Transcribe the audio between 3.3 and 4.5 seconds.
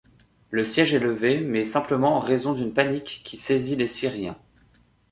saisit les Syriens.